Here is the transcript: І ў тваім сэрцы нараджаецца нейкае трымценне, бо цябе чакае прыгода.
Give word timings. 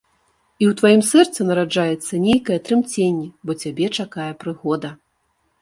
І 0.61 0.67
ў 0.69 0.77
тваім 0.79 1.01
сэрцы 1.09 1.45
нараджаецца 1.49 2.21
нейкае 2.25 2.59
трымценне, 2.71 3.29
бо 3.51 3.57
цябе 3.65 3.91
чакае 3.99 4.29
прыгода. 4.47 4.89